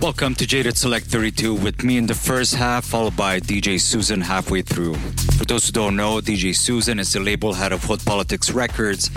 Welcome 0.00 0.36
to 0.36 0.46
Jaded 0.46 0.76
Select 0.76 1.06
32 1.06 1.54
with 1.54 1.82
me 1.82 1.96
in 1.96 2.06
the 2.06 2.14
first 2.14 2.54
half, 2.54 2.84
followed 2.84 3.16
by 3.16 3.40
DJ 3.40 3.80
Susan 3.80 4.20
halfway 4.20 4.62
through. 4.62 4.94
For 5.36 5.44
those 5.44 5.66
who 5.66 5.72
don't 5.72 5.96
know, 5.96 6.20
DJ 6.20 6.54
Susan 6.54 7.00
is 7.00 7.12
the 7.12 7.18
label 7.18 7.52
head 7.52 7.72
of 7.72 7.82
Hood 7.82 8.04
Politics 8.04 8.52
Records. 8.52 9.10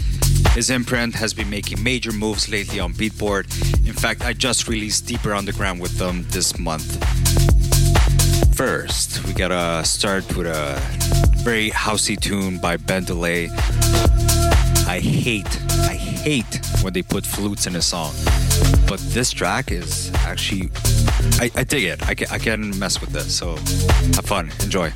His 0.56 0.72
imprint 0.72 1.14
has 1.14 1.36
been 1.36 1.52
making 1.52 1.84
major 1.84 2.12
moves 2.12 2.50
lately 2.50 2.80
on 2.80 2.94
Beatport. 2.94 3.46
In 3.86 3.94
fact, 3.94 4.26
I 4.26 4.34
just 4.34 4.68
released 4.68 5.06
Deeper 5.06 5.36
Underground 5.36 5.80
with 5.82 6.00
them 6.00 6.26
this 6.30 6.58
month. 6.58 6.98
First, 8.56 9.24
we 9.28 9.34
gotta 9.34 9.86
start 9.86 10.36
with 10.36 10.48
a 10.48 10.82
very 11.44 11.70
housey 11.70 12.20
tune 12.20 12.58
by 12.58 12.78
Ben 12.78 13.04
Delay. 13.04 13.50
I 14.88 15.00
hate, 15.00 15.62
I 15.88 15.94
hate 15.94 16.11
when 16.84 16.94
they 16.94 17.02
put 17.02 17.26
flutes 17.26 17.68
in 17.68 17.76
a 17.76 17.82
song. 17.82 18.14
But 18.88 19.00
this 19.14 19.32
track 19.32 19.72
is 19.72 20.12
actually, 20.14 20.70
I, 21.40 21.50
I 21.56 21.64
dig 21.64 21.84
it. 21.86 22.08
I 22.08 22.14
can, 22.14 22.28
I 22.32 22.38
can 22.38 22.78
mess 22.78 23.02
with 23.02 23.12
this. 23.12 23.36
So 23.36 23.56
have 24.16 24.26
fun. 24.26 24.52
Enjoy. 24.62 24.92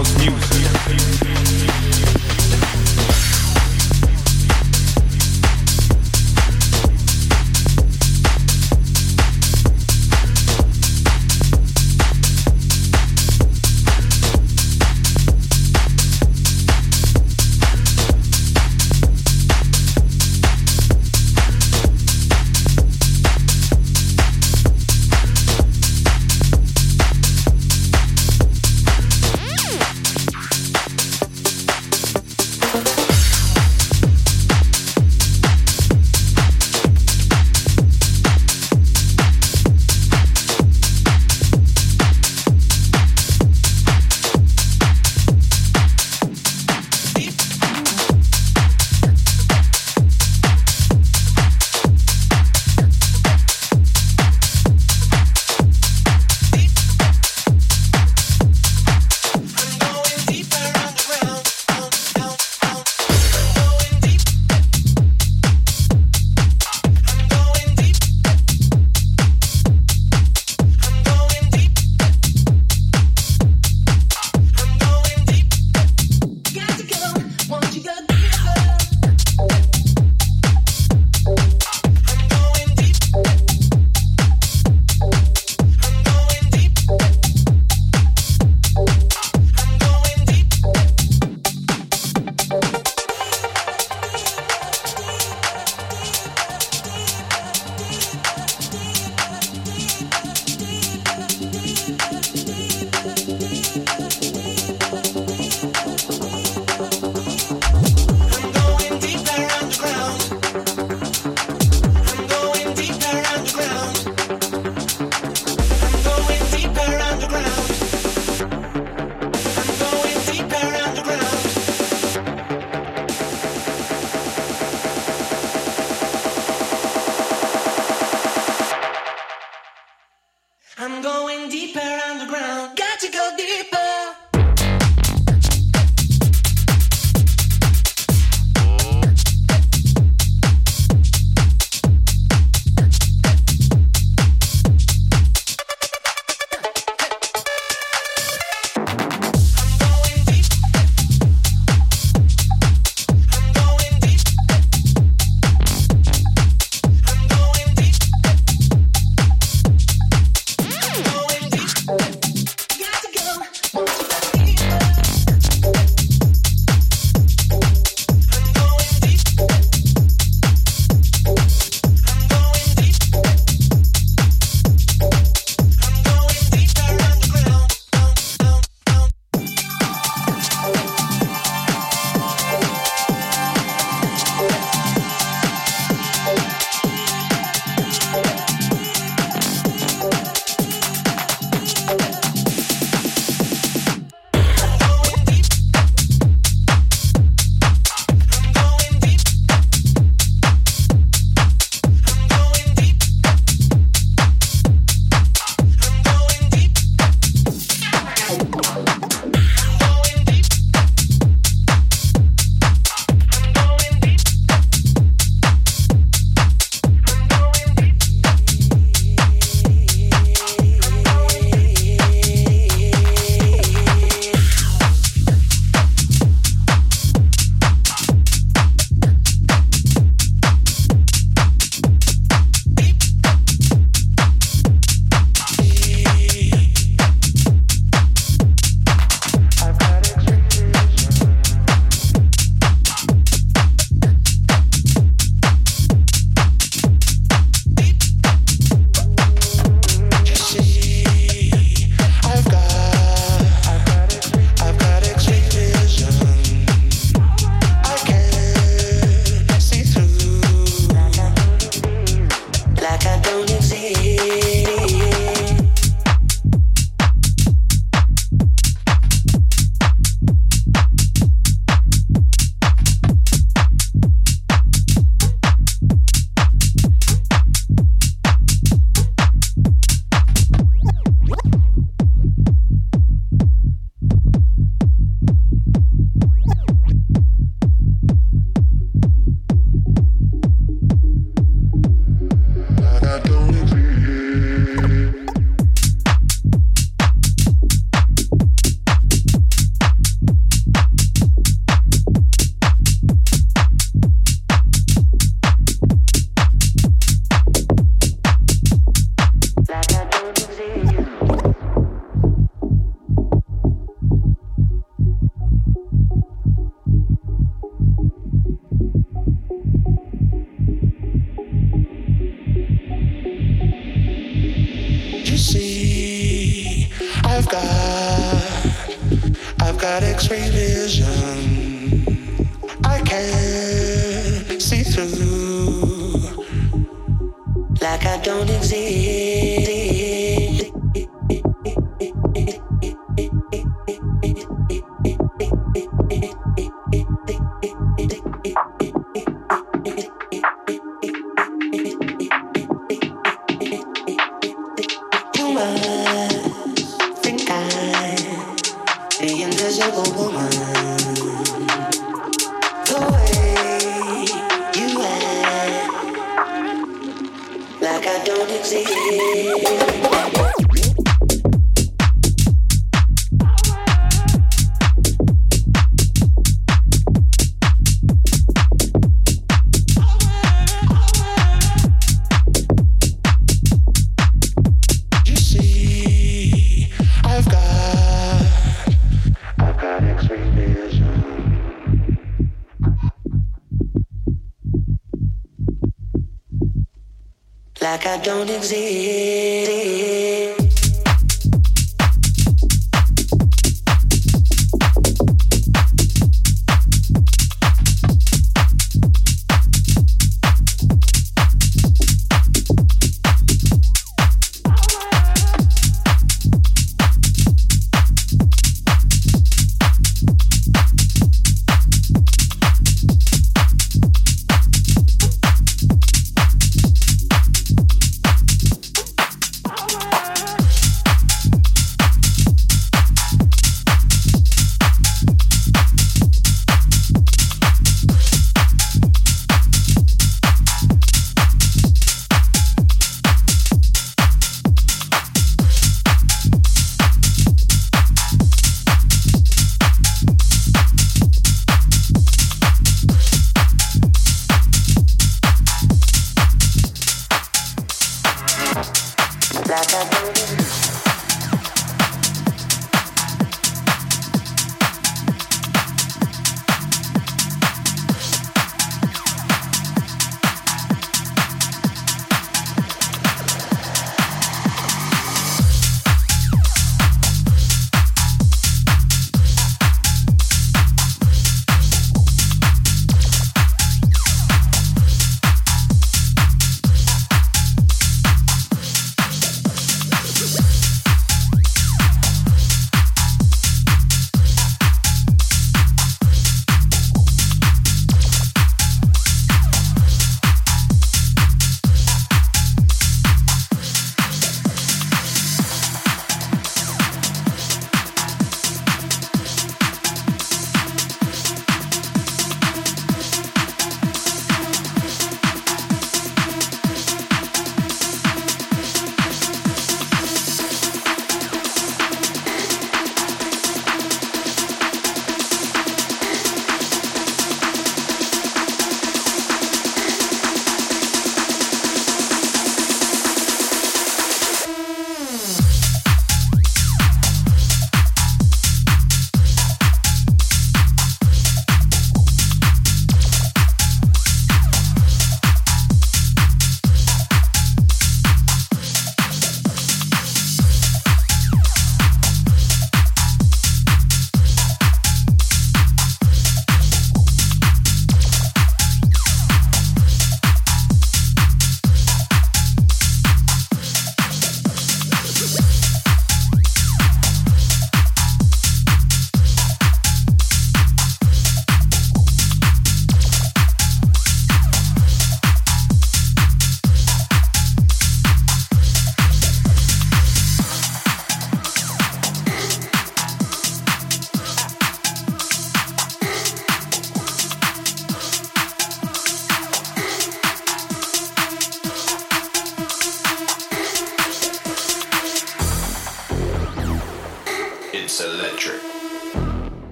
House 0.00 0.16
music. 0.18 0.59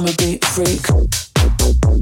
I'm 0.00 0.06
a 0.06 0.12
big 0.16 0.42
freak. 0.46 1.99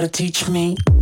gotta 0.00 0.08
teach 0.08 0.48
me. 0.48 0.97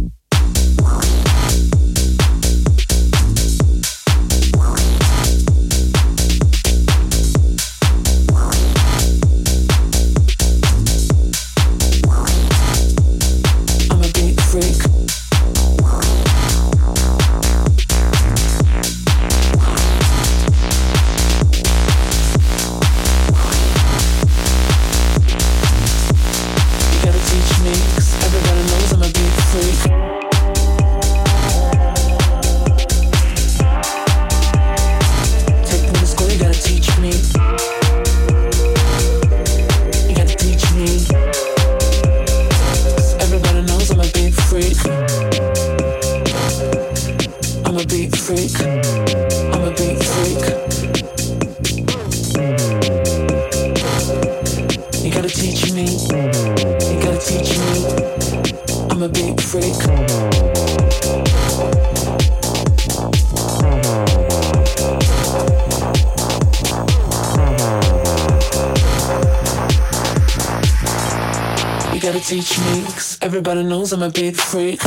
You 71.96 72.02
gotta 72.02 72.20
teach 72.20 72.59
me, 72.59 72.82
cause 72.82 73.16
everybody 73.22 73.62
knows 73.62 73.90
I'm 73.90 74.02
a 74.02 74.11
big 74.11 74.37
freak. 74.37 74.82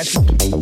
ass. 0.00 0.59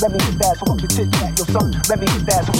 Let 0.00 0.12
me 0.12 0.18
get 0.18 0.38
that, 0.38 0.58
so 0.58 0.64
don't 0.66 0.82
you 0.82 0.88
tic 0.88 1.10
tac, 1.12 1.38
yo 1.38 1.44
son. 1.46 1.72
Let 1.88 1.98
me 1.98 2.06
get 2.06 2.26
that, 2.26 2.46
so 2.46 2.57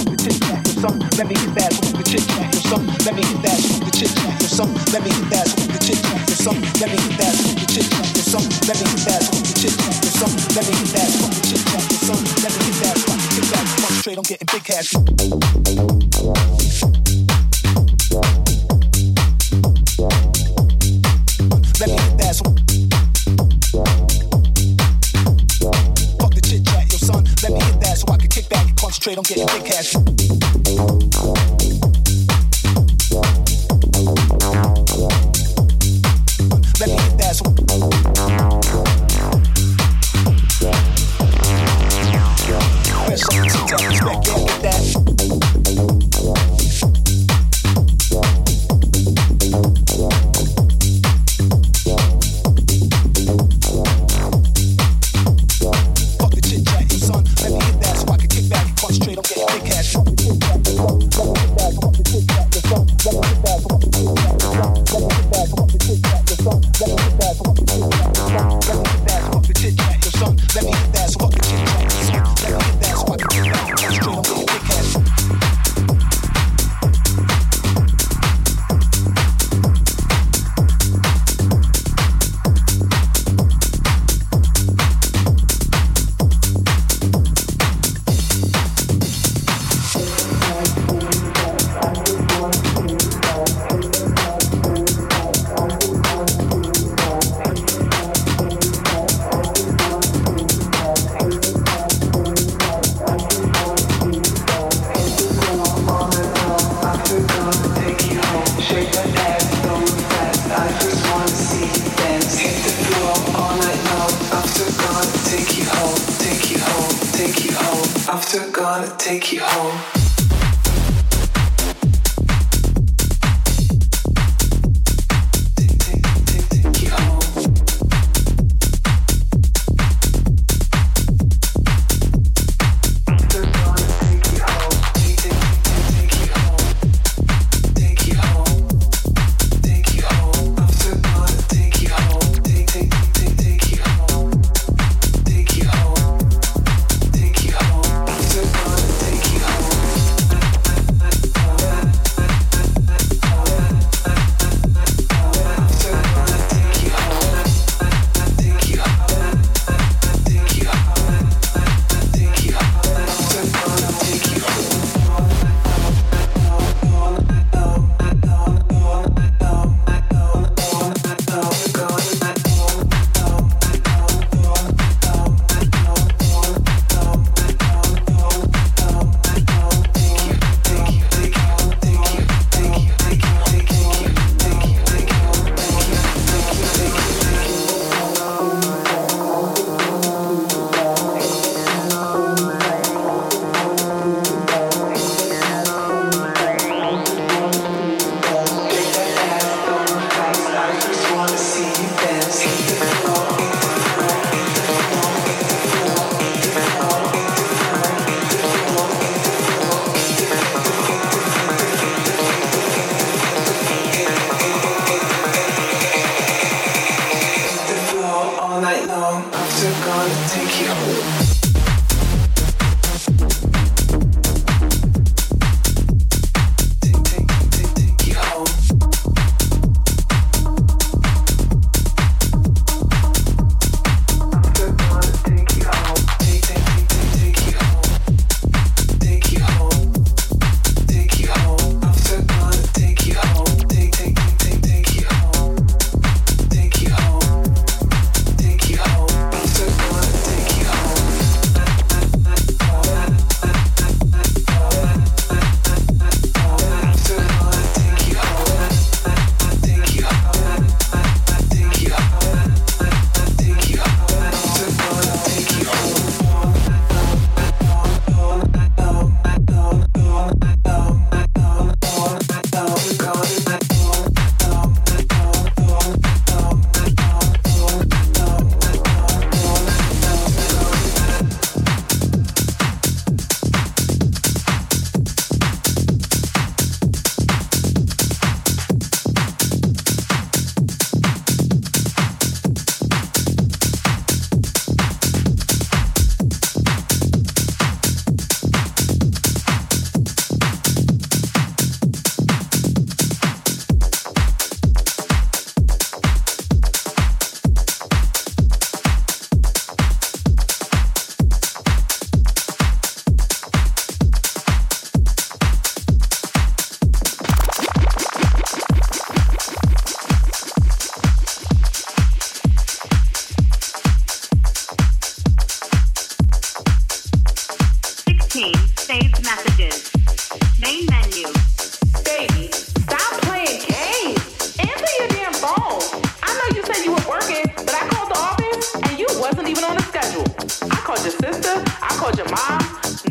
called 340.83 341.01
your 341.03 341.11
sister. 341.11 341.55
I 341.81 341.89
called 341.99 342.17
your 342.17 342.29
mom. 342.29 342.61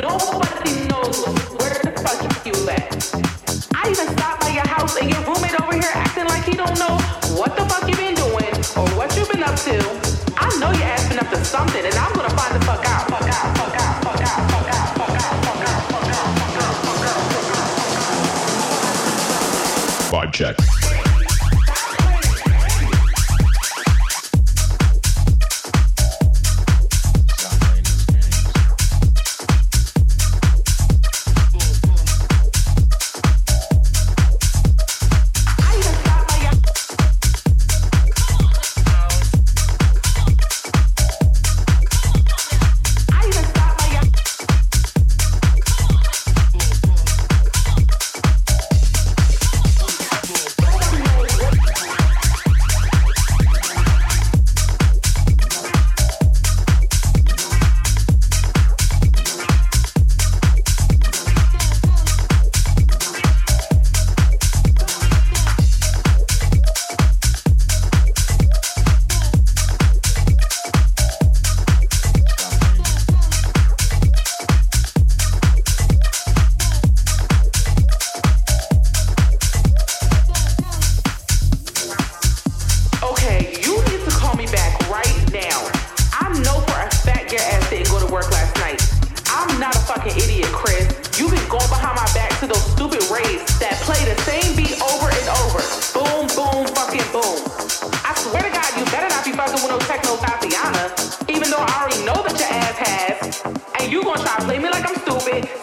Nobody 0.01 0.89
knows 0.89 1.19
where 1.59 1.79
the 1.85 1.93
fuck 2.01 2.23
you 2.47 2.55
at. 2.71 2.89
I 3.75 3.91
even 3.91 4.09
stopped 4.17 4.41
by 4.41 4.51
your 4.51 4.67
house 4.67 4.97
and 4.97 5.11
your 5.11 5.21
roommate 5.25 5.61
over 5.61 5.75
here 5.75 5.93
acting 5.95 6.27
like 6.27 6.45
he 6.45 6.55
don't 6.55 6.79
know 6.79 6.97
what 7.37 7.57
the 7.57 7.65
fuck 7.67 7.89
you 7.89 7.97
been 7.97 8.15
doing 8.15 8.53
or 8.77 8.89
what 8.97 9.15
you 9.17 9.27
been 9.27 9.43
up 9.43 9.57
to. 9.67 9.77
I 10.37 10.49
know 10.59 10.73
your 10.73 10.89
ass 10.89 11.09
up 11.17 11.29
to 11.31 11.45
something 11.45 11.85
and 11.85 11.95
I'm 11.95 12.13
gonna 12.15 12.31
find 12.31 12.55
the 12.55 12.65
fuck 12.65 12.85
out. 12.87 13.09
Fuck 13.11 13.29
out, 13.29 13.57
fuck 13.59 13.75
out, 13.75 14.05
fuck 14.05 14.21
out, 14.23 14.51
fuck 14.51 14.71
out, 14.71 14.97
fuck 14.97 15.17
out, 15.19 15.35
fuck 15.43 15.61
out, 15.61 15.83
fuck 15.91 16.09
out, 16.09 16.29
fuck 16.29 16.53
out, 16.59 16.79
fuck 16.85 17.03
out, 17.05 17.27
fuck 17.35 17.53
out. 20.13 20.27
Vibe 20.27 20.33
check. 20.33 20.68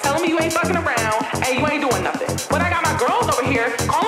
telling 0.04 0.22
me 0.22 0.30
you 0.30 0.40
ain't 0.40 0.54
fucking 0.54 0.76
around 0.76 1.26
and 1.44 1.60
you 1.60 1.66
ain't 1.68 1.82
doing 1.90 2.04
nothing. 2.04 2.30
When 2.52 2.62
I 2.62 2.70
got 2.70 2.84
my 2.84 2.96
girls 3.00 3.28
over 3.28 3.46
here, 3.50 3.76
calling 3.88 4.05